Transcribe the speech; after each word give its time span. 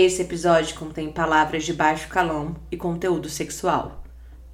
Esse 0.00 0.22
episódio 0.22 0.78
contém 0.78 1.10
palavras 1.10 1.64
de 1.64 1.72
baixo 1.72 2.06
calão 2.06 2.54
e 2.70 2.76
conteúdo 2.76 3.28
sexual. 3.28 4.04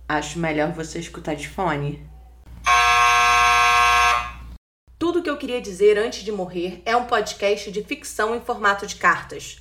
Acho 0.08 0.38
melhor 0.38 0.72
você 0.72 0.98
escutar 0.98 1.36
de 1.36 1.46
fone. 1.46 2.02
Tudo 4.98 5.18
o 5.18 5.22
que 5.22 5.28
eu 5.28 5.36
queria 5.36 5.60
dizer 5.60 5.98
antes 5.98 6.24
de 6.24 6.32
morrer 6.32 6.80
é 6.86 6.96
um 6.96 7.04
podcast 7.04 7.70
de 7.70 7.84
ficção 7.84 8.34
em 8.34 8.40
formato 8.40 8.86
de 8.86 8.96
cartas. 8.96 9.60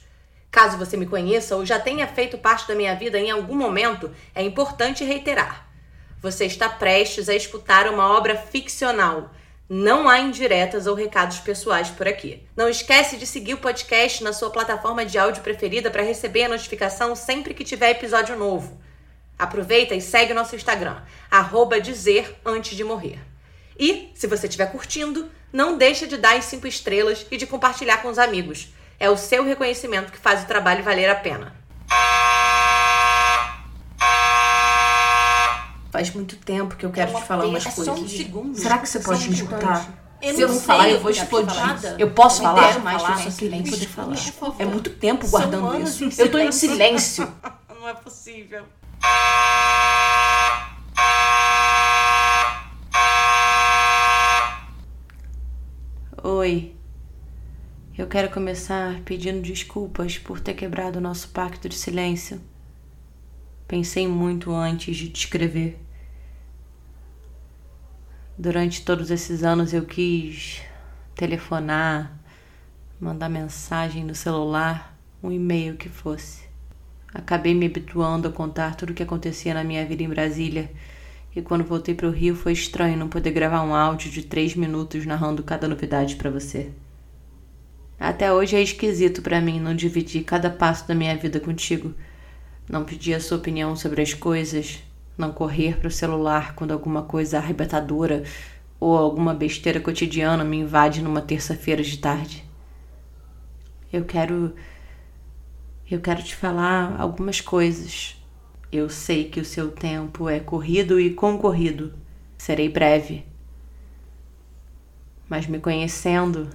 Caso 0.50 0.78
você 0.78 0.96
me 0.96 1.06
conheça 1.06 1.54
ou 1.58 1.66
já 1.66 1.78
tenha 1.78 2.08
feito 2.08 2.38
parte 2.38 2.66
da 2.66 2.76
minha 2.76 2.96
vida 2.96 3.20
em 3.20 3.30
algum 3.30 3.58
momento, 3.58 4.10
é 4.34 4.42
importante 4.42 5.04
reiterar. 5.04 5.70
Você 6.22 6.46
está 6.46 6.70
prestes 6.70 7.28
a 7.28 7.36
escutar 7.36 7.90
uma 7.90 8.08
obra 8.18 8.38
ficcional. 8.38 9.32
Não 9.76 10.08
há 10.08 10.20
indiretas 10.20 10.86
ou 10.86 10.94
recados 10.94 11.40
pessoais 11.40 11.90
por 11.90 12.08
aqui. 12.08 12.48
Não 12.56 12.70
esquece 12.70 13.18
de 13.18 13.26
seguir 13.26 13.56
o 13.56 13.58
podcast 13.58 14.24
na 14.24 14.32
sua 14.32 14.52
plataforma 14.52 15.04
de 15.04 15.18
áudio 15.18 15.42
preferida 15.42 15.90
para 15.90 16.04
receber 16.04 16.44
a 16.44 16.50
notificação 16.50 17.16
sempre 17.16 17.56
que 17.56 17.64
tiver 17.64 17.90
episódio 17.90 18.38
novo. 18.38 18.80
Aproveita 19.36 19.96
e 19.96 20.00
segue 20.00 20.32
nosso 20.32 20.56
Instagram, 20.56 21.02
arroba 21.32 21.82
dizer 21.82 22.40
antes 22.46 22.78
de 22.78 22.84
morrer. 22.84 23.18
E, 23.76 24.12
se 24.14 24.28
você 24.28 24.46
estiver 24.46 24.72
curtindo, 24.72 25.28
não 25.52 25.76
deixa 25.76 26.06
de 26.06 26.18
dar 26.18 26.38
as 26.38 26.46
5 26.46 26.68
estrelas 26.68 27.26
e 27.32 27.36
de 27.36 27.48
compartilhar 27.48 27.98
com 28.04 28.10
os 28.10 28.20
amigos. 28.20 28.68
É 29.00 29.10
o 29.10 29.18
seu 29.18 29.44
reconhecimento 29.44 30.12
que 30.12 30.20
faz 30.20 30.44
o 30.44 30.48
trabalho 30.48 30.84
valer 30.84 31.10
a 31.10 31.16
pena. 31.16 31.52
Faz 35.94 36.12
muito 36.12 36.36
tempo 36.38 36.76
que 36.76 36.88
eu 36.88 36.92
quero 36.92 37.12
É 37.16 37.22
te 37.22 37.28
falar 37.28 37.46
umas 37.46 37.68
é 37.68 37.70
coisas. 37.70 37.86
só 37.86 38.04
um 38.04 38.08
segundo. 38.08 38.58
Será 38.58 38.80
que 38.80 38.90
você 38.90 38.98
É 38.98 39.02
pode 39.02 39.30
me 39.30 39.36
escutar? 39.36 40.18
Eu 40.24 40.34
Se 40.34 40.42
eu 40.42 40.48
não 40.48 40.56
não 40.56 40.62
falar, 40.62 40.84
sei 40.86 40.94
eu 40.96 41.00
vou 41.02 41.10
é 41.12 41.14
explodir. 41.14 41.96
Eu 42.00 42.10
posso 42.10 42.42
falar? 42.42 42.80
mais 42.80 43.00
falar, 43.00 43.18
só 43.20 43.30
que 43.30 43.48
nem 43.48 43.62
poder 43.64 43.86
falar. 43.88 44.16
É 44.58 44.66
muito 44.66 44.90
tempo 44.90 45.28
guardando 45.28 45.80
isso. 45.84 46.04
Eu 46.20 46.32
tô 46.32 46.40
em 46.40 46.52
silêncio. 46.52 47.26
silêncio. 47.28 47.34
Não 47.80 47.88
é 47.88 47.94
possível. 47.94 48.64
Oi. 56.24 56.74
Eu 57.98 58.08
quero 58.08 58.32
começar 58.32 59.02
pedindo 59.02 59.42
desculpas 59.42 60.18
por 60.18 60.40
ter 60.40 60.54
quebrado 60.56 60.98
o 60.98 61.02
nosso 61.02 61.30
pacto 61.30 61.70
de 61.70 61.76
silêncio. 61.76 62.42
Pensei 63.68 64.08
muito 64.08 64.52
antes 64.52 64.96
de 64.98 65.10
te 65.10 65.26
escrever. 65.26 65.83
Durante 68.36 68.84
todos 68.84 69.12
esses 69.12 69.44
anos 69.44 69.74
eu 69.74 69.86
quis 69.86 70.64
telefonar, 71.14 72.18
mandar 73.00 73.30
mensagem 73.30 74.04
no 74.04 74.16
celular, 74.16 74.98
um 75.22 75.32
e-mail 75.32 75.78
que 75.78 75.88
fosse. 75.88 76.42
Acabei 77.14 77.54
me 77.54 77.68
habituando 77.68 78.28
a 78.28 78.32
contar 78.32 78.76
tudo 78.76 78.90
o 78.90 78.94
que 78.96 79.04
acontecia 79.04 79.54
na 79.54 79.64
minha 79.64 79.86
vida 79.86 80.02
em 80.02 80.10
Brasília. 80.10 80.72
E 81.36 81.44
quando 81.44 81.64
voltei 81.64 81.94
para 81.94 82.08
o 82.08 82.12
Rio 82.12 82.36
foi 82.36 82.54
estranho 82.54 82.98
não 82.98 83.08
poder 83.08 83.30
gravar 83.30 83.62
um 83.62 83.76
áudio 83.76 84.10
de 84.10 84.24
três 84.24 84.56
minutos 84.56 85.06
narrando 85.06 85.44
cada 85.44 85.68
novidade 85.68 86.16
para 86.16 86.32
você. 86.32 86.72
Até 88.00 88.34
hoje 88.34 88.56
é 88.56 88.62
esquisito 88.64 89.22
para 89.22 89.40
mim 89.42 89.60
não 89.60 89.76
dividir 89.76 90.24
cada 90.24 90.50
passo 90.50 90.88
da 90.88 90.96
minha 90.96 91.16
vida 91.16 91.40
contigo, 91.40 91.94
não 92.68 92.84
pedir 92.84 93.14
a 93.14 93.20
sua 93.20 93.38
opinião 93.38 93.76
sobre 93.76 94.02
as 94.02 94.16
coisas, 94.16 94.82
não 95.18 95.32
correr 95.32 95.78
para 95.78 95.88
o 95.88 95.92
celular 95.92 96.56
quando 96.56 96.72
alguma 96.72 97.04
coisa 97.04 97.38
arrebatadora 97.38 98.24
ou 98.80 98.98
alguma 98.98 99.34
besteira 99.34 99.80
cotidiana 99.80 100.44
me 100.44 100.58
invade 100.58 101.02
numa 101.02 101.22
terça-feira 101.22 101.84
de 101.84 101.98
tarde. 101.98 102.44
Eu 103.92 104.04
quero 104.04 104.54
eu 105.90 106.02
quero 106.02 106.24
te 106.24 106.36
falar 106.36 107.00
algumas 107.00 107.40
coisas. 107.40 108.20
Eu 108.72 108.90
sei 108.90 109.26
que 109.26 109.40
o 109.40 109.46
seu 109.46 109.70
tempo 109.70 110.28
é 110.28 110.40
corrido 110.40 111.00
e 111.00 111.14
concorrido. 111.14 111.94
Serei 112.38 112.68
breve. 112.68 113.26
Mas 115.30 115.46
me 115.46 115.60
conhecendo, 115.60 116.50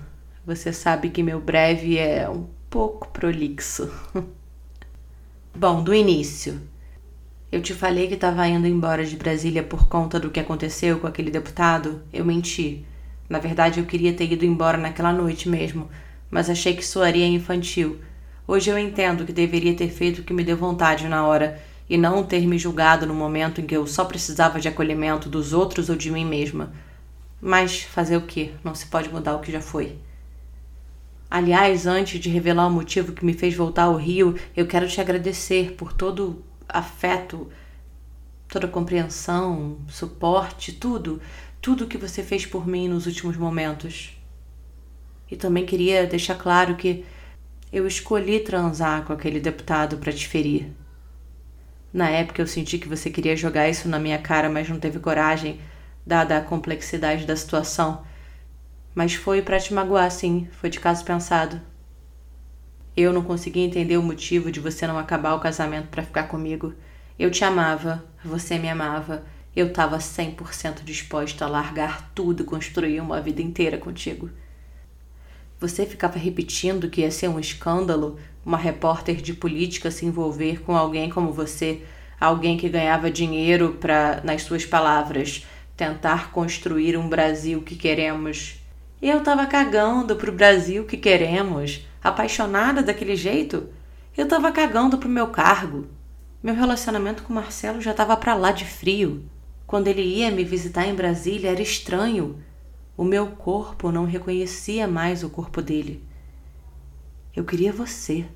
você 0.44 0.72
sabe 0.72 1.10
que 1.10 1.22
meu 1.22 1.41
breve 1.41 1.97
é 1.97 2.28
um 2.28 2.49
pouco 2.69 3.09
prolixo. 3.09 3.91
Bom, 5.54 5.83
do 5.83 5.94
início. 5.94 6.60
Eu 7.50 7.62
te 7.62 7.72
falei 7.72 8.06
que 8.06 8.14
estava 8.14 8.47
indo 8.47 8.66
embora 8.66 9.06
de 9.06 9.16
Brasília 9.16 9.62
por 9.62 9.88
conta 9.88 10.20
do 10.20 10.28
que 10.31 10.38
aconteceu 10.38 10.98
com 10.98 11.06
aquele 11.06 11.31
deputado. 11.31 12.03
Eu 12.12 12.22
menti. 12.22 12.84
Na 13.26 13.38
verdade, 13.38 13.81
eu 13.81 13.86
queria 13.86 14.12
ter 14.12 14.31
ido 14.31 14.44
embora 14.44 14.76
naquela 14.76 15.14
noite 15.14 15.48
mesmo, 15.48 15.88
mas 16.31 16.50
achei 16.50 16.76
que 16.76 16.84
soaria 16.84 17.26
infantil. 17.26 18.00
Hoje 18.47 18.69
eu 18.70 18.78
entendo 18.78 19.25
que 19.25 19.32
deveria 19.32 19.75
ter 19.75 19.88
feito 19.88 20.19
o 20.19 20.25
que 20.25 20.34
me 20.34 20.44
deu 20.44 20.59
vontade 20.59 21.09
na 21.09 21.26
hora 21.26 21.59
e 21.88 21.97
não 21.97 22.22
ter 22.22 22.47
me 22.47 22.59
julgado 22.59 23.06
no 23.06 23.14
momento 23.14 23.62
em 23.62 23.66
que 23.66 23.75
eu 23.75 23.86
só 23.86 24.04
precisava 24.04 24.60
de 24.60 24.69
acolhimento 24.69 25.30
dos 25.30 25.54
outros 25.54 25.88
ou 25.88 25.97
de 25.97 26.10
mim 26.10 26.26
mesma. 26.26 26.70
Mas 27.41 27.80
fazer 27.80 28.19
o 28.19 28.26
quê? 28.26 28.50
Não 28.62 28.75
se 28.75 28.84
pode 28.84 29.09
mudar 29.09 29.34
o 29.34 29.41
que 29.41 29.50
já 29.50 29.62
foi. 29.62 29.97
Aliás, 31.30 31.86
antes 31.86 32.20
de 32.20 32.28
revelar 32.28 32.66
o 32.66 32.70
motivo 32.70 33.12
que 33.12 33.25
me 33.25 33.32
fez 33.32 33.54
voltar 33.54 33.84
ao 33.84 33.97
Rio, 33.97 34.34
eu 34.54 34.66
quero 34.66 34.86
te 34.86 35.00
agradecer 35.00 35.72
por 35.72 35.94
todo 35.94 36.44
afeto, 36.69 37.51
toda 38.49 38.69
compreensão, 38.69 39.79
suporte, 39.89 40.73
tudo, 40.73 41.21
tudo 41.61 41.87
que 41.87 41.99
você 41.99 42.23
fez 42.23 42.47
por 42.47 42.67
mim 42.67 42.89
nos 42.89 43.06
últimos 43.06 43.37
momentos. 43.37 44.17
E 45.31 45.37
também 45.37 45.67
queria 45.67 46.07
deixar 46.07 46.37
claro 46.37 46.77
que 46.77 47.05
eu 47.73 47.87
escolhi 47.87 48.41
transar 48.41 49.05
com 49.05 49.12
aquele 49.12 49.41
deputado 49.41 49.99
para 49.99 50.12
te 50.12 50.27
ferir. 50.27 50.71
Na 51.93 52.09
época 52.09 52.41
eu 52.41 52.47
senti 52.47 52.78
que 52.78 52.89
você 52.89 53.11
queria 53.11 53.37
jogar 53.37 53.69
isso 53.69 53.89
na 53.89 53.99
minha 53.99 54.19
cara, 54.19 54.49
mas 54.49 54.69
não 54.69 54.78
teve 54.78 54.99
coragem, 54.99 55.61
dada 56.07 56.39
a 56.39 56.43
complexidade 56.43 57.27
da 57.27 57.37
situação. 57.37 58.05
Mas 58.95 59.15
foi 59.15 59.43
para 59.43 59.61
te 59.61 59.73
magoar, 59.73 60.11
sim, 60.11 60.49
foi 60.53 60.71
de 60.71 60.81
caso 60.81 61.05
pensado. 61.05 61.61
Eu 63.00 63.12
não 63.12 63.22
consegui 63.22 63.60
entender 63.60 63.97
o 63.97 64.03
motivo 64.03 64.50
de 64.50 64.59
você 64.59 64.84
não 64.84 64.98
acabar 64.98 65.32
o 65.34 65.38
casamento 65.38 65.86
para 65.86 66.03
ficar 66.03 66.25
comigo. 66.25 66.75
Eu 67.16 67.31
te 67.31 67.44
amava, 67.44 68.04
você 68.25 68.59
me 68.59 68.69
amava. 68.69 69.22
Eu 69.54 69.69
estava 69.69 69.98
100% 69.98 70.82
disposta 70.82 71.44
a 71.44 71.48
largar 71.48 72.10
tudo 72.12 72.42
e 72.42 72.44
construir 72.44 73.00
uma 73.00 73.20
vida 73.20 73.41
inteira 73.41 73.78
contigo. 73.78 74.28
Você 75.60 75.86
ficava 75.86 76.19
repetindo 76.19 76.91
que 76.91 77.03
ia 77.03 77.10
ser 77.12 77.28
um 77.28 77.38
escândalo 77.38 78.19
uma 78.44 78.59
repórter 78.59 79.22
de 79.22 79.32
política 79.32 79.92
se 79.92 80.04
envolver 80.04 80.62
com 80.62 80.76
alguém 80.76 81.09
como 81.09 81.32
você, 81.32 81.82
alguém 82.19 82.56
que 82.56 82.69
ganhava 82.69 83.09
dinheiro 83.09 83.76
para, 83.80 84.22
nas 84.25 84.42
suas 84.42 84.66
palavras, 84.66 85.47
tentar 85.76 86.32
construir 86.32 86.97
um 86.97 87.09
Brasil 87.09 87.62
que 87.62 87.76
queremos. 87.76 88.56
Eu 89.00 89.22
tava 89.22 89.47
cagando 89.47 90.16
pro 90.16 90.32
Brasil 90.32 90.84
que 90.84 90.97
queremos, 90.97 91.86
apaixonada 92.03 92.82
daquele 92.82 93.16
jeito. 93.16 93.69
Eu 94.16 94.26
tava 94.26 94.50
cagando 94.53 94.98
pro 94.98 95.09
meu 95.09 95.28
cargo. 95.28 95.86
Meu 96.42 96.54
relacionamento 96.54 97.22
com 97.22 97.32
Marcelo 97.32 97.81
já 97.81 97.92
tava 97.92 98.16
pra 98.16 98.34
lá 98.34 98.53
de 98.53 98.64
frio. 98.64 99.25
Quando 99.66 99.88
ele 99.88 100.03
ia 100.03 100.31
me 100.31 100.44
visitar 100.44 100.86
em 100.86 100.94
Brasília 100.94 101.50
era 101.50 101.62
estranho. 101.62 102.42
O 102.97 103.04
meu 103.04 103.28
corpo 103.28 103.92
não 103.92 104.04
reconhecia 104.04 104.88
mais 104.88 105.22
o 105.22 105.31
corpo 105.31 105.60
dele. 105.62 106.03
Eu 107.34 107.44
queria 107.44 107.72
você. 107.72 108.26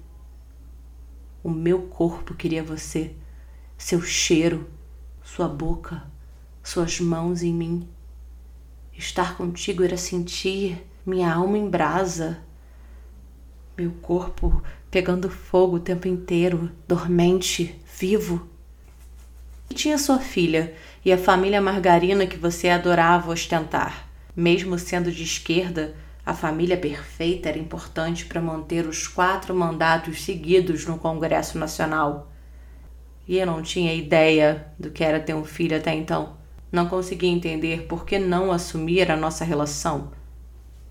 O 1.42 1.50
meu 1.50 1.82
corpo 1.82 2.34
queria 2.34 2.62
você. 2.62 3.16
Seu 3.76 4.00
cheiro, 4.00 4.70
sua 5.24 5.48
boca, 5.48 6.04
suas 6.62 7.00
mãos 7.00 7.42
em 7.42 7.52
mim. 7.52 7.88
Estar 8.92 9.36
contigo 9.36 9.82
era 9.82 9.96
sentir 9.96 10.86
minha 11.04 11.32
alma 11.32 11.58
em 11.58 11.68
brasa, 11.68 12.38
meu 13.76 13.90
corpo 14.02 14.62
pegando 14.90 15.30
fogo 15.30 15.76
o 15.76 15.80
tempo 15.80 16.06
inteiro, 16.06 16.70
dormente, 16.86 17.80
vivo. 17.98 18.46
E 19.70 19.74
tinha 19.74 19.96
sua 19.96 20.18
filha 20.18 20.74
e 21.02 21.10
a 21.10 21.16
família 21.16 21.60
margarina 21.60 22.26
que 22.26 22.36
você 22.36 22.68
adorava 22.68 23.32
ostentar. 23.32 24.06
Mesmo 24.36 24.78
sendo 24.78 25.10
de 25.10 25.22
esquerda, 25.22 25.94
a 26.24 26.34
família 26.34 26.76
perfeita 26.76 27.48
era 27.48 27.58
importante 27.58 28.26
para 28.26 28.40
manter 28.40 28.86
os 28.86 29.08
quatro 29.08 29.54
mandatos 29.54 30.22
seguidos 30.22 30.86
no 30.86 30.98
Congresso 30.98 31.58
Nacional. 31.58 32.30
E 33.26 33.38
eu 33.38 33.46
não 33.46 33.62
tinha 33.62 33.94
ideia 33.94 34.66
do 34.78 34.90
que 34.90 35.02
era 35.02 35.18
ter 35.18 35.34
um 35.34 35.44
filho 35.44 35.76
até 35.76 35.94
então. 35.94 36.36
Não 36.70 36.86
conseguia 36.86 37.30
entender 37.30 37.86
por 37.86 38.04
que 38.04 38.18
não 38.18 38.52
assumir 38.52 39.10
a 39.10 39.16
nossa 39.16 39.44
relação. 39.44 40.12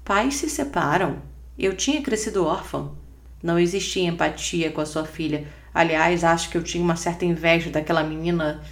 Pais 0.04 0.36
se 0.36 0.50
separam. 0.50 1.22
Eu 1.62 1.76
tinha 1.76 2.02
crescido 2.02 2.44
órfão. 2.44 2.98
Não 3.44 3.60
existia 3.60 4.10
empatia 4.10 4.72
com 4.72 4.82
a 4.82 4.86
sua 4.86 5.06
filha. 5.06 5.46
Aliás, 5.72 6.24
acho 6.24 6.50
que 6.50 6.58
eu 6.58 6.64
tinha 6.64 6.84
uma 6.84 6.96
certa 6.96 7.24
inveja 7.24 7.70
daquela 7.70 8.04
menina 8.04 8.64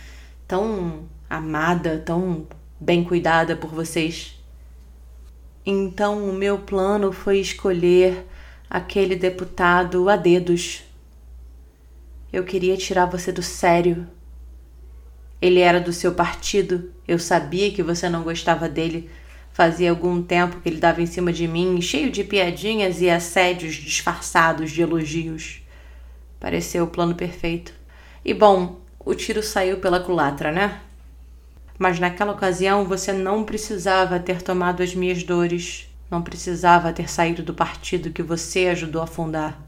tão 0.48 1.08
amada, 1.30 2.02
tão 2.04 2.48
bem 2.80 3.04
cuidada 3.04 3.56
por 3.56 3.70
vocês. 3.70 4.44
Então, 5.64 6.28
o 6.28 6.34
meu 6.34 6.58
plano 6.58 7.12
foi 7.12 7.38
escolher 7.40 8.26
aquele 8.68 9.16
deputado 9.16 10.10
a 10.10 10.16
dedos. 10.16 10.82
Eu 12.34 12.44
queria 12.44 12.76
tirar 12.76 13.06
você 13.06 13.32
do 13.32 13.44
sério. 13.44 14.08
Ele 15.40 15.60
era 15.60 15.80
do 15.80 15.94
seu 15.94 16.16
partido, 16.16 16.92
eu 17.08 17.20
sabia 17.20 17.72
que 17.72 17.84
você 17.84 18.10
não 18.10 18.24
gostava 18.24 18.68
dele. 18.68 19.12
Fazia 19.60 19.90
algum 19.90 20.24
tempo 20.24 20.62
que 20.62 20.70
ele 20.70 20.80
dava 20.80 21.02
em 21.02 21.06
cima 21.06 21.34
de 21.34 21.46
mim, 21.46 21.82
cheio 21.82 22.10
de 22.10 22.24
piadinhas 22.24 23.02
e 23.02 23.10
assédios 23.10 23.76
disfarçados 23.76 24.72
de 24.72 24.82
elogios. 24.82 25.62
Pareceu 26.40 26.86
o 26.86 26.88
plano 26.88 27.14
perfeito. 27.14 27.74
E 28.24 28.34
bom, 28.34 28.80
o 28.98 29.14
tiro 29.14 29.44
saiu 29.44 29.82
pela 29.82 30.00
culatra, 30.00 30.50
né? 30.50 30.80
Mas 31.78 32.00
naquela 32.00 32.32
ocasião 32.32 32.86
você 32.86 33.12
não 33.12 33.44
precisava 33.44 34.18
ter 34.18 34.42
tomado 34.42 34.82
as 34.82 34.96
minhas 34.96 35.24
dores, 35.24 35.90
não 36.10 36.22
precisava 36.22 36.94
ter 36.94 37.10
saído 37.10 37.44
do 37.44 37.54
partido 37.54 38.12
que 38.12 38.24
você 38.24 38.68
ajudou 38.68 39.02
a 39.02 39.08
fundar. 39.08 39.62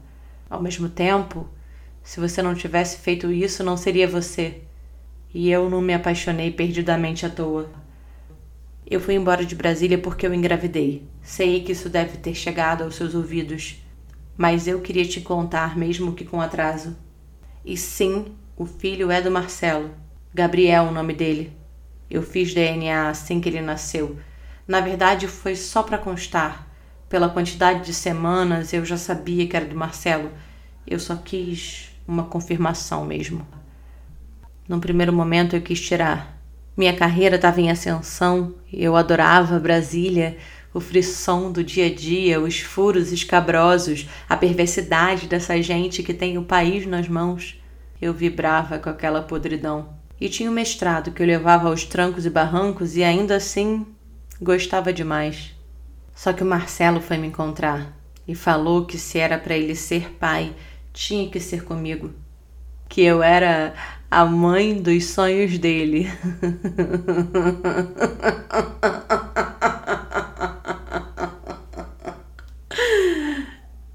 Ao 0.48 0.62
mesmo 0.62 0.88
tempo, 0.88 1.46
se 2.02 2.18
você 2.18 2.40
não 2.40 2.54
tivesse 2.54 2.96
feito 2.96 3.30
isso, 3.30 3.62
não 3.62 3.76
seria 3.76 4.08
você. 4.08 4.62
E 5.34 5.50
eu 5.50 5.68
não 5.68 5.82
me 5.82 5.92
apaixonei 5.92 6.50
perdidamente 6.50 7.26
à 7.26 7.28
toa. 7.28 7.68
Eu 8.92 9.00
fui 9.00 9.14
embora 9.14 9.42
de 9.42 9.54
Brasília 9.54 9.96
porque 9.96 10.26
eu 10.26 10.34
engravidei. 10.34 11.08
Sei 11.22 11.62
que 11.62 11.72
isso 11.72 11.88
deve 11.88 12.18
ter 12.18 12.34
chegado 12.34 12.84
aos 12.84 12.94
seus 12.94 13.14
ouvidos, 13.14 13.82
mas 14.36 14.68
eu 14.68 14.82
queria 14.82 15.06
te 15.06 15.18
contar, 15.22 15.78
mesmo 15.78 16.12
que 16.12 16.26
com 16.26 16.42
atraso. 16.42 16.94
E 17.64 17.74
sim, 17.74 18.26
o 18.54 18.66
filho 18.66 19.10
é 19.10 19.22
do 19.22 19.30
Marcelo. 19.30 19.92
Gabriel, 20.34 20.84
o 20.84 20.92
nome 20.92 21.14
dele. 21.14 21.56
Eu 22.10 22.22
fiz 22.22 22.52
DNA 22.52 23.08
assim 23.08 23.40
que 23.40 23.48
ele 23.48 23.62
nasceu. 23.62 24.18
Na 24.68 24.82
verdade, 24.82 25.26
foi 25.26 25.56
só 25.56 25.82
para 25.82 25.96
constar. 25.96 26.68
Pela 27.08 27.30
quantidade 27.30 27.86
de 27.86 27.94
semanas, 27.94 28.74
eu 28.74 28.84
já 28.84 28.98
sabia 28.98 29.48
que 29.48 29.56
era 29.56 29.64
do 29.64 29.74
Marcelo. 29.74 30.30
Eu 30.86 30.98
só 30.98 31.16
quis 31.16 31.92
uma 32.06 32.24
confirmação 32.24 33.06
mesmo. 33.06 33.48
Num 34.68 34.80
primeiro 34.80 35.14
momento, 35.14 35.56
eu 35.56 35.62
quis 35.62 35.80
tirar. 35.80 36.31
Minha 36.74 36.96
carreira 36.96 37.36
estava 37.36 37.60
em 37.60 37.70
ascensão, 37.70 38.54
eu 38.72 38.96
adorava 38.96 39.58
Brasília, 39.58 40.38
o 40.72 40.80
frisson 40.80 41.52
do 41.52 41.62
dia 41.62 41.86
a 41.86 41.94
dia, 41.94 42.40
os 42.40 42.60
furos 42.60 43.12
escabrosos, 43.12 44.08
a 44.26 44.36
perversidade 44.36 45.26
dessa 45.26 45.60
gente 45.60 46.02
que 46.02 46.14
tem 46.14 46.38
o 46.38 46.44
país 46.44 46.86
nas 46.86 47.08
mãos. 47.08 47.60
Eu 48.00 48.14
vibrava 48.14 48.78
com 48.78 48.88
aquela 48.88 49.20
podridão. 49.20 49.90
E 50.18 50.30
tinha 50.30 50.50
o 50.50 50.54
mestrado 50.54 51.12
que 51.12 51.22
eu 51.22 51.26
levava 51.26 51.68
aos 51.68 51.84
trancos 51.84 52.24
e 52.24 52.30
barrancos 52.30 52.96
e 52.96 53.04
ainda 53.04 53.36
assim 53.36 53.86
gostava 54.40 54.92
demais. 54.92 55.54
Só 56.14 56.32
que 56.32 56.42
o 56.42 56.46
Marcelo 56.46 57.00
foi 57.00 57.18
me 57.18 57.26
encontrar 57.26 57.94
e 58.26 58.34
falou 58.34 58.86
que 58.86 58.96
se 58.96 59.18
era 59.18 59.36
para 59.36 59.56
ele 59.56 59.74
ser 59.74 60.12
pai, 60.12 60.54
tinha 60.92 61.28
que 61.28 61.38
ser 61.38 61.64
comigo. 61.64 62.14
Que 62.92 63.00
eu 63.00 63.22
era 63.22 63.72
a 64.10 64.26
mãe 64.26 64.74
dos 64.74 65.06
sonhos 65.06 65.56
dele. 65.56 66.10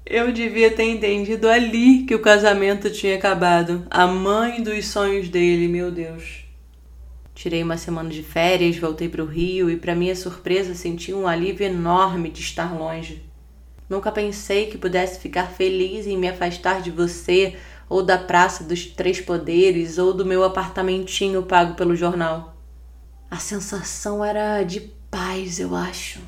Eu 0.04 0.32
devia 0.32 0.72
ter 0.72 0.82
entendido 0.82 1.48
ali 1.48 2.02
que 2.06 2.14
o 2.16 2.18
casamento 2.18 2.90
tinha 2.90 3.14
acabado. 3.14 3.86
A 3.88 4.04
mãe 4.04 4.60
dos 4.60 4.88
sonhos 4.88 5.28
dele, 5.28 5.68
meu 5.68 5.92
Deus. 5.92 6.44
Tirei 7.36 7.62
uma 7.62 7.76
semana 7.76 8.10
de 8.10 8.24
férias, 8.24 8.76
voltei 8.78 9.08
para 9.08 9.22
o 9.22 9.26
Rio 9.26 9.70
e, 9.70 9.76
para 9.76 9.94
minha 9.94 10.16
surpresa, 10.16 10.74
senti 10.74 11.14
um 11.14 11.28
alívio 11.28 11.64
enorme 11.64 12.30
de 12.30 12.40
estar 12.40 12.76
longe. 12.76 13.22
Nunca 13.88 14.10
pensei 14.10 14.66
que 14.66 14.76
pudesse 14.76 15.20
ficar 15.20 15.46
feliz 15.46 16.04
em 16.04 16.18
me 16.18 16.28
afastar 16.28 16.82
de 16.82 16.90
você, 16.90 17.54
ou 17.88 18.02
da 18.02 18.18
Praça 18.18 18.64
dos 18.64 18.86
Três 18.86 19.20
Poderes, 19.20 19.98
ou 19.98 20.12
do 20.12 20.24
meu 20.24 20.44
apartamentinho 20.44 21.42
pago 21.42 21.74
pelo 21.74 21.96
jornal. 21.96 22.56
A 23.30 23.36
sensação 23.38 24.24
era 24.24 24.62
de 24.62 24.80
paz, 25.10 25.58
eu 25.58 25.74
acho. 25.74 26.20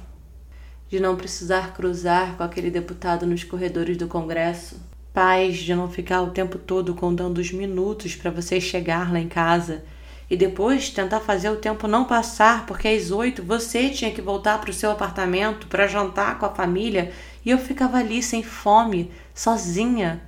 De 0.88 0.98
não 0.98 1.16
precisar 1.16 1.72
cruzar 1.72 2.36
com 2.36 2.42
aquele 2.42 2.70
deputado 2.70 3.26
nos 3.26 3.44
corredores 3.44 3.96
do 3.96 4.08
Congresso. 4.08 4.76
Paz 5.12 5.58
de 5.58 5.74
não 5.74 5.90
ficar 5.90 6.22
o 6.22 6.30
tempo 6.30 6.58
todo 6.58 6.94
contando 6.94 7.38
os 7.38 7.52
minutos 7.52 8.14
para 8.14 8.30
você 8.30 8.60
chegar 8.60 9.12
lá 9.12 9.18
em 9.18 9.28
casa 9.28 9.82
e 10.30 10.36
depois 10.36 10.90
tentar 10.90 11.18
fazer 11.18 11.50
o 11.50 11.56
tempo 11.56 11.88
não 11.88 12.04
passar, 12.04 12.64
porque 12.64 12.86
às 12.86 13.10
oito 13.10 13.42
você 13.42 13.90
tinha 13.90 14.12
que 14.12 14.22
voltar 14.22 14.60
para 14.60 14.70
o 14.70 14.74
seu 14.74 14.90
apartamento 14.92 15.66
para 15.66 15.88
jantar 15.88 16.38
com 16.38 16.46
a 16.46 16.54
família 16.54 17.12
e 17.44 17.50
eu 17.50 17.58
ficava 17.58 17.98
ali 17.98 18.22
sem 18.22 18.42
fome, 18.42 19.10
sozinha, 19.34 20.22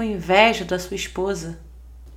com 0.00 0.04
inveja 0.04 0.64
da 0.64 0.78
sua 0.78 0.94
esposa. 0.94 1.60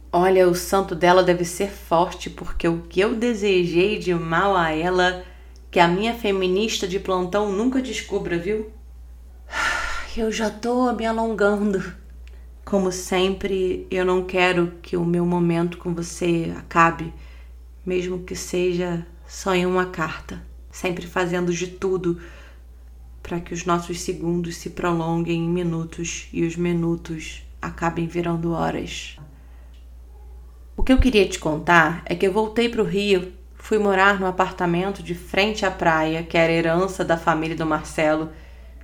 Olha, 0.09 0.47
o 0.47 0.55
santo 0.55 0.95
dela 0.95 1.21
deve 1.21 1.43
ser 1.43 1.69
forte, 1.69 2.29
porque 2.29 2.65
o 2.65 2.83
que 2.83 3.01
eu 3.01 3.13
desejei 3.13 3.99
de 3.99 4.13
mal 4.13 4.55
a 4.55 4.71
ela, 4.71 5.25
que 5.69 5.81
a 5.81 5.87
minha 5.89 6.13
feminista 6.13 6.87
de 6.87 6.97
plantão 6.97 7.51
nunca 7.51 7.81
descubra, 7.81 8.37
viu? 8.37 8.71
Eu 10.15 10.31
já 10.31 10.49
tô 10.49 10.93
me 10.93 11.05
alongando. 11.05 11.83
Como 12.63 12.89
sempre, 12.89 13.85
eu 13.89 14.05
não 14.05 14.23
quero 14.23 14.73
que 14.81 14.95
o 14.95 15.03
meu 15.03 15.25
momento 15.25 15.79
com 15.79 15.93
você 15.93 16.53
acabe, 16.55 17.11
mesmo 17.83 18.19
que 18.19 18.35
seja 18.35 19.05
só 19.27 19.55
em 19.55 19.65
uma 19.65 19.87
carta, 19.87 20.41
sempre 20.71 21.05
fazendo 21.07 21.51
de 21.51 21.65
tudo 21.65 22.21
para 23.23 23.41
que 23.41 23.53
os 23.53 23.65
nossos 23.65 24.01
segundos 24.01 24.57
se 24.57 24.69
prolonguem 24.69 25.43
em 25.43 25.49
minutos 25.49 26.29
e 26.31 26.45
os 26.45 26.55
minutos 26.55 27.43
acabem 27.63 28.05
virando 28.05 28.51
horas. 28.51 29.17
O 30.75 30.83
que 30.83 30.91
eu 30.91 30.99
queria 30.99 31.27
te 31.27 31.39
contar 31.39 32.01
é 32.05 32.15
que 32.15 32.27
eu 32.27 32.33
voltei 32.33 32.67
para 32.67 32.81
o 32.81 32.85
Rio, 32.85 33.31
fui 33.53 33.77
morar 33.77 34.19
no 34.19 34.25
apartamento 34.25 35.01
de 35.01 35.15
frente 35.15 35.65
à 35.65 35.71
praia, 35.71 36.23
que 36.23 36.37
era 36.37 36.51
herança 36.51 37.05
da 37.05 37.17
família 37.17 37.55
do 37.55 37.65
Marcelo, 37.65 38.31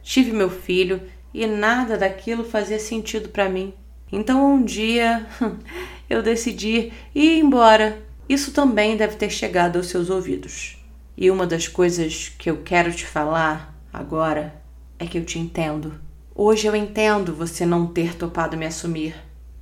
tive 0.01 0.31
meu 0.31 0.49
filho 0.49 1.01
e 1.33 1.45
nada 1.45 1.97
daquilo 1.97 2.43
fazia 2.43 2.79
sentido 2.79 3.29
para 3.29 3.49
mim. 3.49 3.73
Então 4.11 4.53
um 4.53 4.63
dia 4.63 5.27
eu 6.09 6.23
decidi 6.23 6.93
ir 7.13 7.39
embora. 7.39 8.01
Isso 8.27 8.51
também 8.51 8.95
deve 8.95 9.15
ter 9.15 9.29
chegado 9.29 9.77
aos 9.77 9.87
seus 9.87 10.09
ouvidos. 10.09 10.77
E 11.17 11.29
uma 11.29 11.45
das 11.45 11.67
coisas 11.67 12.29
que 12.29 12.49
eu 12.49 12.61
quero 12.63 12.93
te 12.93 13.05
falar 13.05 13.75
agora 13.91 14.61
é 14.97 15.05
que 15.05 15.17
eu 15.17 15.25
te 15.25 15.39
entendo. 15.39 16.08
Hoje 16.41 16.67
eu 16.67 16.73
entendo 16.73 17.35
você 17.35 17.65
não 17.65 17.85
ter 17.85 18.15
topado 18.15 18.55
me 18.55 18.65
assumir. 18.65 19.13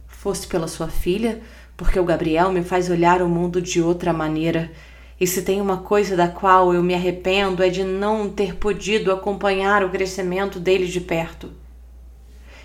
Fosse 0.05 0.45
pela 0.45 0.67
sua 0.67 0.87
filha, 0.87 1.41
porque 1.75 1.99
o 1.99 2.05
Gabriel 2.05 2.51
me 2.51 2.61
faz 2.61 2.87
olhar 2.87 3.19
o 3.19 3.27
mundo 3.27 3.59
de 3.59 3.81
outra 3.81 4.13
maneira. 4.13 4.71
E 5.19 5.25
se 5.25 5.41
tem 5.41 5.59
uma 5.59 5.77
coisa 5.77 6.15
da 6.15 6.27
qual 6.27 6.75
eu 6.75 6.83
me 6.83 6.93
arrependo 6.93 7.63
é 7.63 7.69
de 7.69 7.83
não 7.83 8.29
ter 8.29 8.57
podido 8.57 9.11
acompanhar 9.11 9.83
o 9.83 9.89
crescimento 9.89 10.59
dele 10.59 10.85
de 10.85 11.01
perto. 11.01 11.51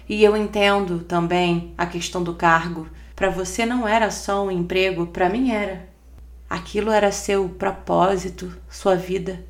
E 0.06 0.22
eu 0.22 0.36
entendo 0.36 0.98
também 0.98 1.72
a 1.78 1.86
questão 1.86 2.22
do 2.22 2.34
cargo. 2.34 2.88
Para 3.16 3.30
você 3.30 3.64
não 3.64 3.88
era 3.88 4.10
só 4.10 4.44
um 4.44 4.50
emprego, 4.50 5.06
para 5.06 5.30
mim 5.30 5.52
era. 5.52 5.88
Aquilo 6.50 6.90
era 6.90 7.10
seu 7.10 7.48
propósito, 7.48 8.54
sua 8.68 8.94
vida. 8.94 9.42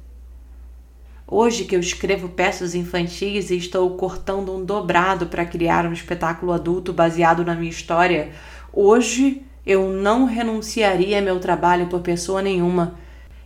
Hoje 1.35 1.65
que 1.65 1.75
eu 1.75 1.81
escrevo 1.81 2.29
peças 2.29 2.75
infantis 2.75 3.49
e 3.49 3.57
estou 3.57 3.97
cortando 3.97 4.55
um 4.55 4.62
dobrado 4.62 5.29
para 5.29 5.47
criar 5.47 5.87
um 5.87 5.93
espetáculo 5.95 6.53
adulto 6.53 6.93
baseado 6.93 7.43
na 7.43 7.55
minha 7.55 7.71
história, 7.71 8.33
hoje 8.71 9.43
eu 9.65 9.91
não 9.91 10.27
renunciaria 10.27 11.23
meu 11.23 11.41
trabalho 11.41 11.87
por 11.87 12.03
pessoa 12.03 12.43
nenhuma. 12.43 12.99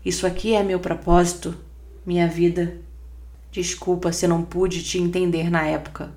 Isso 0.04 0.26
aqui 0.26 0.52
é 0.52 0.64
meu 0.64 0.80
propósito, 0.80 1.56
minha 2.04 2.26
vida. 2.26 2.76
Desculpa 3.52 4.10
se 4.10 4.26
não 4.26 4.42
pude 4.42 4.82
te 4.82 4.98
entender 4.98 5.48
na 5.48 5.64
época. 5.64 6.10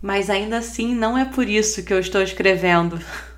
Mas 0.00 0.30
ainda 0.30 0.56
assim 0.56 0.94
não 0.94 1.18
é 1.18 1.26
por 1.26 1.46
isso 1.46 1.84
que 1.84 1.92
eu 1.92 1.98
estou 1.98 2.22
escrevendo. 2.22 2.98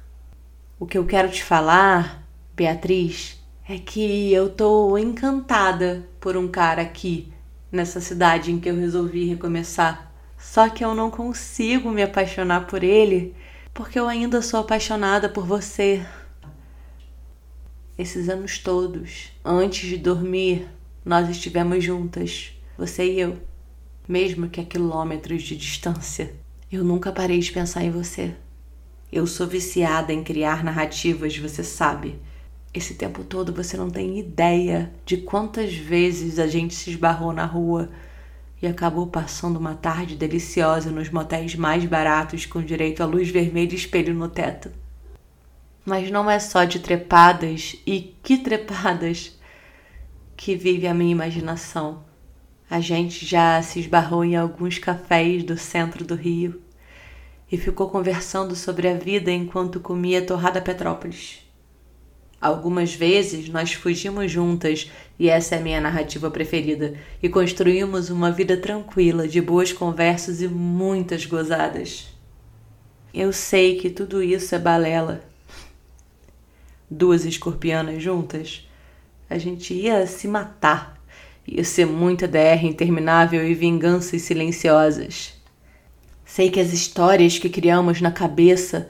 O 0.78 0.86
que 0.86 0.98
eu 0.98 1.06
quero 1.06 1.30
te 1.30 1.42
falar, 1.42 2.22
Beatriz, 2.54 3.42
é 3.68 3.78
que 3.78 4.32
eu 4.32 4.48
tô 4.48 4.96
encantada 4.96 6.08
por 6.20 6.36
um 6.36 6.46
cara 6.46 6.82
aqui 6.82 7.32
nessa 7.70 8.00
cidade 8.00 8.52
em 8.52 8.60
que 8.60 8.70
eu 8.70 8.76
resolvi 8.76 9.26
recomeçar. 9.26 10.12
Só 10.38 10.68
que 10.68 10.84
eu 10.84 10.94
não 10.94 11.10
consigo 11.10 11.90
me 11.90 12.02
apaixonar 12.02 12.68
por 12.68 12.84
ele 12.84 13.34
porque 13.74 13.98
eu 13.98 14.06
ainda 14.06 14.40
sou 14.40 14.60
apaixonada 14.60 15.28
por 15.28 15.44
você. 15.44 16.06
Esses 17.98 18.28
anos 18.28 18.58
todos, 18.58 19.32
antes 19.44 19.88
de 19.88 19.96
dormir, 19.96 20.68
nós 21.04 21.28
estivemos 21.28 21.82
juntas, 21.82 22.52
você 22.78 23.04
e 23.04 23.20
eu, 23.20 23.36
mesmo 24.06 24.48
que 24.48 24.60
a 24.60 24.64
quilômetros 24.64 25.42
de 25.42 25.56
distância. 25.56 26.34
Eu 26.70 26.84
nunca 26.84 27.10
parei 27.10 27.40
de 27.40 27.50
pensar 27.50 27.82
em 27.82 27.90
você. 27.90 28.34
Eu 29.10 29.26
sou 29.26 29.46
viciada 29.46 30.12
em 30.12 30.22
criar 30.22 30.62
narrativas, 30.62 31.36
você 31.36 31.64
sabe. 31.64 32.20
Esse 32.76 32.92
tempo 32.92 33.24
todo 33.24 33.54
você 33.54 33.74
não 33.74 33.88
tem 33.88 34.18
ideia 34.18 34.92
de 35.06 35.16
quantas 35.16 35.74
vezes 35.74 36.38
a 36.38 36.46
gente 36.46 36.74
se 36.74 36.90
esbarrou 36.90 37.32
na 37.32 37.46
rua, 37.46 37.88
e 38.60 38.66
acabou 38.66 39.06
passando 39.06 39.56
uma 39.56 39.74
tarde 39.74 40.14
deliciosa 40.14 40.90
nos 40.90 41.08
motéis 41.08 41.54
mais 41.54 41.86
baratos 41.86 42.44
com 42.44 42.60
direito 42.60 43.02
a 43.02 43.06
luz 43.06 43.30
vermelha 43.30 43.72
e 43.72 43.76
espelho 43.76 44.12
no 44.12 44.28
teto. 44.28 44.70
Mas 45.86 46.10
não 46.10 46.30
é 46.30 46.38
só 46.38 46.64
de 46.64 46.78
trepadas, 46.78 47.76
e 47.86 48.14
que 48.22 48.36
trepadas, 48.36 49.40
que 50.36 50.54
vive 50.54 50.86
a 50.86 50.92
minha 50.92 51.12
imaginação. 51.12 52.04
A 52.68 52.78
gente 52.78 53.24
já 53.24 53.62
se 53.62 53.80
esbarrou 53.80 54.22
em 54.22 54.36
alguns 54.36 54.78
cafés 54.78 55.42
do 55.42 55.56
centro 55.56 56.04
do 56.04 56.14
Rio 56.14 56.60
e 57.50 57.56
ficou 57.56 57.88
conversando 57.88 58.54
sobre 58.54 58.86
a 58.86 58.98
vida 58.98 59.30
enquanto 59.30 59.80
comia 59.80 60.20
torrada 60.20 60.60
Petrópolis. 60.60 61.45
Algumas 62.40 62.94
vezes 62.94 63.48
nós 63.48 63.72
fugimos 63.72 64.30
juntas, 64.30 64.90
e 65.18 65.28
essa 65.28 65.54
é 65.54 65.58
a 65.58 65.62
minha 65.62 65.80
narrativa 65.80 66.30
preferida, 66.30 66.94
e 67.22 67.28
construímos 67.28 68.10
uma 68.10 68.30
vida 68.30 68.56
tranquila, 68.56 69.26
de 69.26 69.40
boas 69.40 69.72
conversas 69.72 70.42
e 70.42 70.48
muitas 70.48 71.24
gozadas. 71.24 72.08
Eu 73.12 73.32
sei 73.32 73.78
que 73.78 73.88
tudo 73.88 74.22
isso 74.22 74.54
é 74.54 74.58
balela. 74.58 75.24
Duas 76.90 77.24
escorpianas 77.24 78.02
juntas, 78.02 78.68
a 79.28 79.38
gente 79.38 79.74
ia 79.74 80.06
se 80.06 80.28
matar. 80.28 80.96
Ia 81.46 81.64
ser 81.64 81.86
muita 81.86 82.28
DR 82.28 82.64
interminável 82.64 83.46
e 83.46 83.54
vinganças 83.54 84.22
silenciosas. 84.22 85.34
Sei 86.24 86.50
que 86.50 86.60
as 86.60 86.72
histórias 86.72 87.38
que 87.38 87.48
criamos 87.48 88.00
na 88.00 88.10
cabeça, 88.10 88.88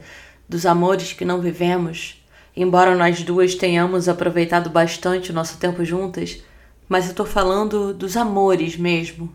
dos 0.49 0.65
amores 0.65 1.13
que 1.13 1.23
não 1.23 1.39
vivemos, 1.39 2.16
embora 2.57 2.95
nós 2.95 3.21
duas 3.21 3.53
tenhamos 3.53 4.09
aproveitado 4.09 4.67
bastante 4.67 5.29
o 5.29 5.33
nosso 5.33 5.59
tempo 5.59 5.85
juntas, 5.85 6.43
mas 6.89 7.07
eu 7.07 7.13
tô 7.13 7.23
falando 7.23 7.93
dos 7.93 8.17
amores 8.17 8.75
mesmo. 8.75 9.31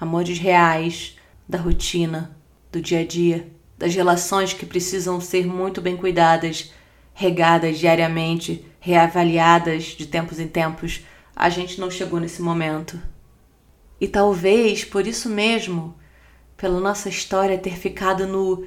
Amores 0.00 0.38
reais, 0.38 1.18
da 1.46 1.58
rotina, 1.58 2.34
do 2.72 2.80
dia 2.80 3.00
a 3.00 3.06
dia, 3.06 3.46
das 3.76 3.94
relações 3.94 4.54
que 4.54 4.64
precisam 4.64 5.20
ser 5.20 5.46
muito 5.46 5.82
bem 5.82 5.98
cuidadas, 5.98 6.72
regadas 7.12 7.78
diariamente, 7.78 8.64
reavaliadas 8.80 9.84
de 9.84 10.06
tempos 10.06 10.40
em 10.40 10.48
tempos. 10.48 11.04
A 11.34 11.50
gente 11.50 11.78
não 11.78 11.90
chegou 11.90 12.18
nesse 12.18 12.40
momento. 12.40 12.98
E 14.00 14.08
talvez 14.08 14.82
por 14.82 15.06
isso 15.06 15.28
mesmo, 15.28 15.94
pela 16.56 16.80
nossa 16.80 17.10
história 17.10 17.58
ter 17.58 17.76
ficado 17.76 18.26
no 18.26 18.66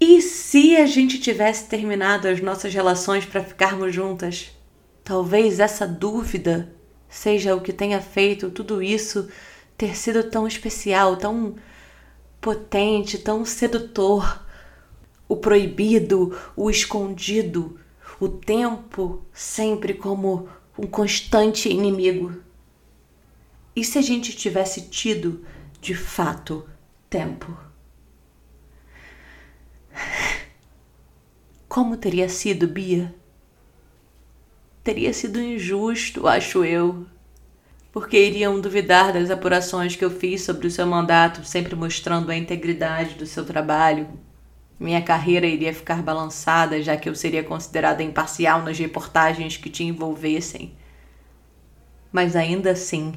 e 0.00 0.22
se 0.22 0.76
a 0.76 0.86
gente 0.86 1.18
tivesse 1.18 1.68
terminado 1.68 2.28
as 2.28 2.40
nossas 2.40 2.72
relações 2.72 3.24
para 3.24 3.42
ficarmos 3.42 3.92
juntas? 3.92 4.52
Talvez 5.02 5.58
essa 5.58 5.86
dúvida 5.86 6.72
seja 7.08 7.56
o 7.56 7.60
que 7.60 7.72
tenha 7.72 8.00
feito 8.00 8.50
tudo 8.50 8.82
isso 8.82 9.28
ter 9.76 9.96
sido 9.96 10.30
tão 10.30 10.46
especial, 10.46 11.16
tão 11.16 11.56
potente, 12.40 13.18
tão 13.18 13.44
sedutor. 13.44 14.44
O 15.28 15.36
proibido, 15.36 16.36
o 16.56 16.70
escondido, 16.70 17.78
o 18.20 18.28
tempo 18.28 19.22
sempre 19.32 19.94
como 19.94 20.48
um 20.78 20.86
constante 20.86 21.68
inimigo. 21.68 22.40
E 23.74 23.84
se 23.84 23.98
a 23.98 24.02
gente 24.02 24.34
tivesse 24.34 24.82
tido, 24.88 25.44
de 25.80 25.94
fato, 25.94 26.66
tempo? 27.10 27.67
Como 31.68 31.96
teria 31.96 32.28
sido, 32.28 32.66
Bia? 32.66 33.14
Teria 34.82 35.12
sido 35.12 35.40
injusto, 35.40 36.26
acho 36.26 36.64
eu, 36.64 37.06
porque 37.92 38.18
iriam 38.18 38.60
duvidar 38.60 39.12
das 39.12 39.30
apurações 39.30 39.94
que 39.94 40.04
eu 40.04 40.10
fiz 40.10 40.42
sobre 40.42 40.66
o 40.66 40.70
seu 40.70 40.86
mandato, 40.86 41.44
sempre 41.44 41.76
mostrando 41.76 42.30
a 42.30 42.36
integridade 42.36 43.14
do 43.16 43.26
seu 43.26 43.44
trabalho. 43.44 44.08
Minha 44.80 45.02
carreira 45.02 45.46
iria 45.46 45.74
ficar 45.74 46.02
balançada, 46.02 46.82
já 46.82 46.96
que 46.96 47.08
eu 47.08 47.14
seria 47.14 47.44
considerada 47.44 48.02
imparcial 48.02 48.62
nas 48.62 48.78
reportagens 48.78 49.56
que 49.56 49.68
te 49.68 49.84
envolvessem. 49.84 50.72
Mas 52.10 52.34
ainda 52.34 52.70
assim, 52.70 53.14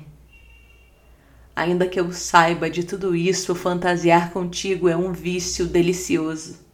ainda 1.56 1.88
que 1.88 2.00
eu 2.00 2.12
saiba 2.12 2.70
de 2.70 2.84
tudo 2.84 3.16
isso, 3.16 3.56
fantasiar 3.56 4.32
contigo 4.32 4.90
é 4.90 4.98
um 4.98 5.14
vício 5.14 5.66
delicioso. 5.68 6.71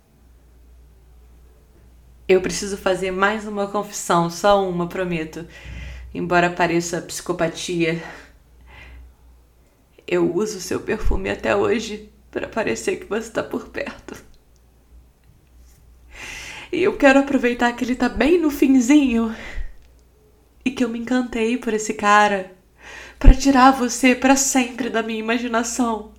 Eu 2.28 2.42
preciso 2.42 2.76
fazer 2.76 3.10
mais 3.10 3.48
uma 3.48 3.68
confissão, 3.68 4.30
só 4.30 4.68
uma, 4.70 4.86
prometo. 4.88 5.48
Embora 6.14 6.50
pareça 6.50 7.02
psicopatia, 7.02 8.04
eu 10.06 10.36
uso 10.36 10.60
seu 10.60 10.82
perfume 10.82 11.30
até 11.30 11.56
hoje 11.56 12.12
para 12.30 12.46
parecer 12.46 12.98
que 12.98 13.06
você 13.06 13.30
está 13.30 13.42
por 13.42 13.70
perto. 13.70 14.22
E 16.70 16.84
eu 16.84 16.98
quero 16.98 17.20
aproveitar 17.20 17.72
que 17.72 17.86
ele 17.86 17.96
tá 17.96 18.10
bem 18.10 18.38
no 18.38 18.52
finzinho 18.52 19.34
e 20.66 20.72
que 20.72 20.84
eu 20.84 20.90
me 20.90 21.00
encantei 21.00 21.58
por 21.58 21.74
esse 21.74 21.94
cara 21.94 22.52
para 23.18 23.34
tirar 23.34 23.72
você 23.72 24.14
para 24.14 24.36
sempre 24.36 24.90
da 24.90 25.02
minha 25.02 25.20
imaginação. 25.20 26.12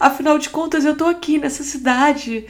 Afinal 0.00 0.36
de 0.36 0.50
contas, 0.50 0.84
eu 0.84 0.96
tô 0.96 1.06
aqui 1.06 1.38
nessa 1.38 1.62
cidade, 1.62 2.46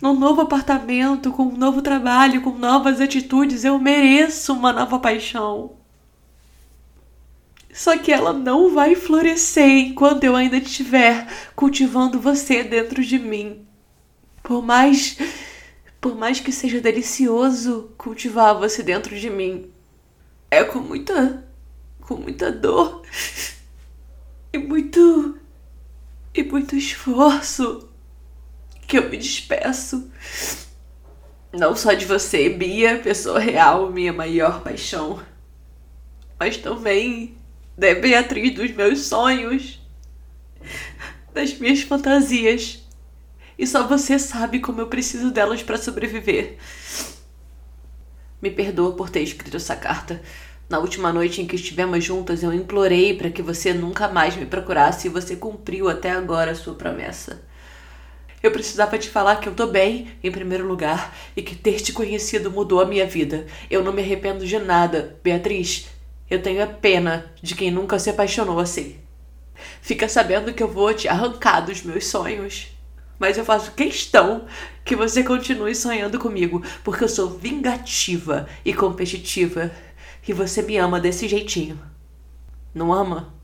num 0.00 0.18
novo 0.18 0.40
apartamento, 0.40 1.32
com 1.32 1.44
um 1.44 1.56
novo 1.56 1.82
trabalho, 1.82 2.40
com 2.42 2.52
novas 2.52 3.00
atitudes, 3.00 3.64
eu 3.64 3.78
mereço 3.78 4.52
uma 4.52 4.72
nova 4.72 4.98
paixão. 4.98 5.76
Só 7.72 7.96
que 7.96 8.12
ela 8.12 8.32
não 8.32 8.74
vai 8.74 8.94
florescer 8.94 9.88
enquanto 9.88 10.24
eu 10.24 10.34
ainda 10.34 10.56
estiver 10.56 11.26
cultivando 11.54 12.20
você 12.20 12.64
dentro 12.64 13.04
de 13.04 13.18
mim. 13.18 13.66
Por 14.42 14.62
mais 14.62 15.16
por 16.00 16.16
mais 16.16 16.38
que 16.38 16.52
seja 16.52 16.80
delicioso 16.80 17.90
cultivar 17.98 18.56
você 18.56 18.82
dentro 18.82 19.18
de 19.18 19.28
mim, 19.28 19.70
é 20.50 20.62
com 20.64 20.78
muita 20.78 21.44
com 22.00 22.16
muita 22.16 22.50
dor 22.50 23.02
e 24.52 24.58
muito 24.58 25.38
e 26.34 26.42
muito 26.42 26.76
esforço 26.76 27.88
que 28.88 28.98
eu 28.98 29.08
me 29.08 29.18
despeço. 29.18 30.10
Não 31.52 31.76
só 31.76 31.92
de 31.92 32.06
você, 32.06 32.48
Bia, 32.48 32.98
pessoa 32.98 33.38
real, 33.38 33.92
minha 33.92 34.12
maior 34.12 34.62
paixão, 34.62 35.22
mas 36.40 36.56
também 36.56 37.36
da 37.76 37.94
Beatriz 37.94 38.54
dos 38.54 38.70
meus 38.72 39.02
sonhos, 39.02 39.80
das 41.32 41.56
minhas 41.58 41.82
fantasias. 41.82 42.82
E 43.58 43.66
só 43.66 43.86
você 43.86 44.18
sabe 44.18 44.60
como 44.60 44.80
eu 44.80 44.86
preciso 44.86 45.30
delas 45.30 45.62
para 45.62 45.76
sobreviver. 45.76 46.56
Me 48.40 48.50
perdoa 48.50 48.94
por 48.94 49.10
ter 49.10 49.20
escrito 49.20 49.56
essa 49.56 49.76
carta. 49.76 50.22
Na 50.68 50.78
última 50.78 51.12
noite 51.12 51.42
em 51.42 51.46
que 51.46 51.56
estivemos 51.56 52.04
juntas, 52.04 52.42
eu 52.42 52.52
implorei 52.52 53.16
para 53.16 53.30
que 53.30 53.42
você 53.42 53.74
nunca 53.74 54.06
mais 54.08 54.36
me 54.36 54.46
procurasse 54.46 55.08
e 55.08 55.10
você 55.10 55.34
cumpriu 55.34 55.88
até 55.88 56.10
agora 56.10 56.52
a 56.52 56.54
sua 56.54 56.74
promessa. 56.74 57.47
Eu 58.42 58.52
precisava 58.52 58.96
te 58.98 59.08
falar 59.08 59.36
que 59.36 59.48
eu 59.48 59.54
tô 59.54 59.66
bem, 59.66 60.12
em 60.22 60.30
primeiro 60.30 60.66
lugar, 60.66 61.16
e 61.36 61.42
que 61.42 61.56
ter 61.56 61.80
te 61.80 61.92
conhecido 61.92 62.50
mudou 62.50 62.80
a 62.80 62.86
minha 62.86 63.06
vida. 63.06 63.46
Eu 63.68 63.82
não 63.82 63.92
me 63.92 64.00
arrependo 64.00 64.46
de 64.46 64.58
nada, 64.58 65.18
Beatriz. 65.24 65.88
Eu 66.30 66.40
tenho 66.40 66.62
a 66.62 66.66
pena 66.66 67.32
de 67.42 67.54
quem 67.54 67.70
nunca 67.70 67.98
se 67.98 68.10
apaixonou 68.10 68.60
assim. 68.60 68.96
Fica 69.82 70.08
sabendo 70.08 70.52
que 70.52 70.62
eu 70.62 70.68
vou 70.68 70.94
te 70.94 71.08
arrancar 71.08 71.60
dos 71.60 71.82
meus 71.82 72.06
sonhos. 72.06 72.68
Mas 73.18 73.36
eu 73.36 73.44
faço 73.44 73.72
questão 73.72 74.46
que 74.84 74.94
você 74.94 75.24
continue 75.24 75.74
sonhando 75.74 76.20
comigo, 76.20 76.62
porque 76.84 77.02
eu 77.02 77.08
sou 77.08 77.30
vingativa 77.30 78.48
e 78.64 78.72
competitiva. 78.72 79.72
E 80.26 80.32
você 80.32 80.62
me 80.62 80.76
ama 80.76 81.00
desse 81.00 81.26
jeitinho. 81.26 81.80
Não 82.72 82.92
ama? 82.92 83.34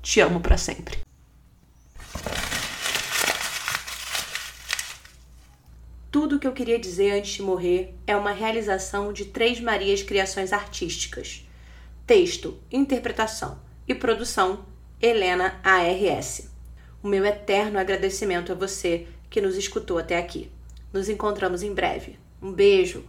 Te 0.00 0.18
amo 0.20 0.40
para 0.40 0.56
sempre. 0.56 0.98
Tudo 6.12 6.36
o 6.36 6.38
que 6.38 6.46
eu 6.46 6.52
queria 6.52 6.78
dizer 6.78 7.12
antes 7.12 7.32
de 7.32 7.42
morrer 7.42 7.94
é 8.06 8.14
uma 8.14 8.32
realização 8.32 9.14
de 9.14 9.24
Três 9.24 9.58
Marias 9.58 10.02
Criações 10.02 10.52
Artísticas. 10.52 11.48
Texto, 12.06 12.60
interpretação 12.70 13.58
e 13.88 13.94
produção, 13.94 14.66
Helena 15.00 15.58
ARS. 15.64 16.50
O 17.02 17.08
meu 17.08 17.24
eterno 17.24 17.78
agradecimento 17.78 18.52
a 18.52 18.54
você 18.54 19.06
que 19.30 19.40
nos 19.40 19.56
escutou 19.56 19.96
até 19.96 20.18
aqui. 20.18 20.50
Nos 20.92 21.08
encontramos 21.08 21.62
em 21.62 21.72
breve. 21.72 22.18
Um 22.42 22.52
beijo! 22.52 23.06